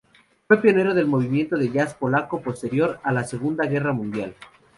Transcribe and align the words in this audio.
Fue 0.47 0.59
pionero 0.59 0.95
del 0.95 1.05
movimiento 1.05 1.55
de 1.57 1.69
jazz 1.69 1.93
polaco 1.93 2.41
posterior 2.41 2.99
a 3.03 3.11
la 3.11 3.23
segunda 3.23 3.67
guerra 3.67 3.93
mundial. 3.93 4.33